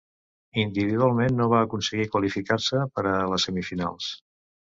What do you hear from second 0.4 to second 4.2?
Individualment no va aconseguir qualificar-se per a les semifinals.